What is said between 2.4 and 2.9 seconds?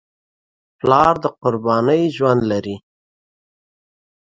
لري.